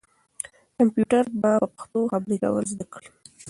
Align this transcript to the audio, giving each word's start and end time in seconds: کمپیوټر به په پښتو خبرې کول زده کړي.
کمپیوټر 0.77 1.25
به 1.41 1.51
په 1.63 1.67
پښتو 1.75 1.99
خبرې 2.11 2.37
کول 2.43 2.65
زده 2.73 2.85
کړي. 2.93 3.09